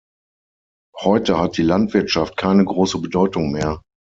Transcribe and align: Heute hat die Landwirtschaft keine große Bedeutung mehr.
Heute 0.99 1.37
hat 1.39 1.57
die 1.57 1.61
Landwirtschaft 1.61 2.35
keine 2.35 2.65
große 2.65 2.97
Bedeutung 2.97 3.51
mehr. 3.51 3.83